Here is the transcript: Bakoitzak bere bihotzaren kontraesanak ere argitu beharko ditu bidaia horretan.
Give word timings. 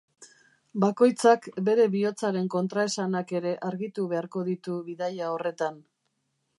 Bakoitzak 0.83 1.45
bere 1.67 1.85
bihotzaren 1.97 2.49
kontraesanak 2.55 3.35
ere 3.41 3.53
argitu 3.71 4.09
beharko 4.15 4.47
ditu 4.53 4.83
bidaia 4.91 5.33
horretan. 5.37 5.81